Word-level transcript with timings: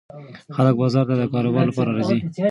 خلک 0.55 0.75
بازار 0.81 1.05
ته 1.09 1.15
د 1.19 1.23
کاروبار 1.33 1.65
لپاره 1.69 1.89
راځي. 1.97 2.19